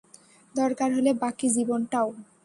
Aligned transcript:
দরকার 0.55 0.89
হলে 0.97 1.11
বাকি 1.23 1.47
জীবনটাও। 1.55 2.07